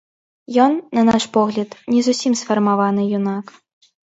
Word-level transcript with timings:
Ён, 0.65 0.73
на 0.99 1.03
наш 1.09 1.27
погляд, 1.35 1.77
не 1.93 2.01
зусім 2.09 2.33
сфармаваны 2.43 3.07
юнак. 3.19 3.45